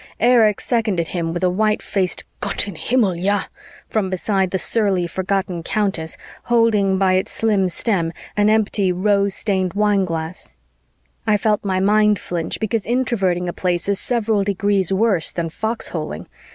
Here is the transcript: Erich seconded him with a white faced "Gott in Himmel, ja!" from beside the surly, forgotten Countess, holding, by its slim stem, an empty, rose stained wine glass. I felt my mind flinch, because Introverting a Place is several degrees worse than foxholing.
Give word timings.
Erich 0.19 0.59
seconded 0.61 1.09
him 1.09 1.31
with 1.31 1.43
a 1.43 1.49
white 1.51 1.79
faced 1.83 2.23
"Gott 2.39 2.67
in 2.67 2.73
Himmel, 2.73 3.15
ja!" 3.17 3.43
from 3.87 4.09
beside 4.09 4.49
the 4.49 4.57
surly, 4.57 5.05
forgotten 5.05 5.61
Countess, 5.61 6.17
holding, 6.45 6.97
by 6.97 7.13
its 7.13 7.31
slim 7.33 7.69
stem, 7.69 8.11
an 8.35 8.49
empty, 8.49 8.91
rose 8.91 9.35
stained 9.35 9.73
wine 9.75 10.03
glass. 10.05 10.53
I 11.27 11.37
felt 11.37 11.63
my 11.63 11.79
mind 11.79 12.17
flinch, 12.17 12.59
because 12.59 12.87
Introverting 12.87 13.47
a 13.47 13.53
Place 13.53 13.87
is 13.87 13.99
several 13.99 14.43
degrees 14.43 14.91
worse 14.91 15.31
than 15.31 15.49
foxholing. 15.49 16.25